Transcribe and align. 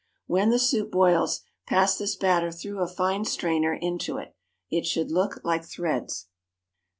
When 0.25 0.49
the 0.49 0.57
soup 0.57 0.89
boils, 0.89 1.41
pass 1.67 1.95
this 1.95 2.15
batter 2.15 2.51
through 2.51 2.79
a 2.79 2.87
fine 2.87 3.23
strainer 3.23 3.75
into 3.75 4.17
it. 4.17 4.35
It 4.71 4.87
should 4.87 5.11
look 5.11 5.39
like 5.43 5.63
threads. 5.63 6.25